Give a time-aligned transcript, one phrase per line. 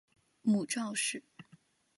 [0.41, 1.21] 母赵氏。